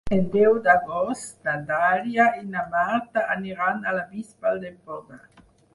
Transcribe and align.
El 0.15 0.21
deu 0.35 0.55
d'agost 0.67 1.45
na 1.49 1.53
Dàlia 1.69 2.27
i 2.41 2.41
na 2.57 2.65
Marta 2.73 3.27
aniran 3.39 3.89
a 3.93 3.97
la 4.01 4.07
Bisbal 4.17 4.63
d'Empordà. 4.67 5.25